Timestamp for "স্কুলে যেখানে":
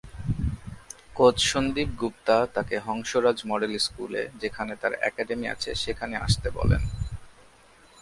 3.85-4.73